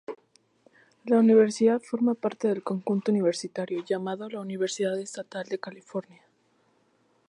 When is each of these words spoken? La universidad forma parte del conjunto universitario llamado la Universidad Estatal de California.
La 1.05 1.19
universidad 1.19 1.79
forma 1.79 2.15
parte 2.15 2.47
del 2.47 2.63
conjunto 2.63 3.11
universitario 3.11 3.83
llamado 3.85 4.27
la 4.31 4.41
Universidad 4.41 4.97
Estatal 4.99 5.45
de 5.47 5.59
California. 5.59 6.23